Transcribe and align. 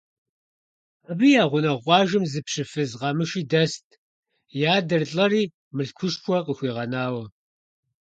Абы 1.09 1.27
я 1.41 1.45
гъунэгъу 1.51 1.83
къуажэм 1.83 2.23
зы 2.31 2.41
пщы 2.45 2.63
фыз 2.71 2.91
къэмыши 2.99 3.41
дэст, 3.51 3.87
и 4.59 4.61
адэр 4.75 5.03
лӀэри 5.11 5.43
мылъкушхуэ 5.75 6.37
къыхуигъэнауэ. 6.45 7.23